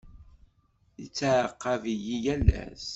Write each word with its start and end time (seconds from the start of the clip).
Yettɛaqab-iyi 1.01 2.15
yal 2.25 2.45
ass. 2.65 2.87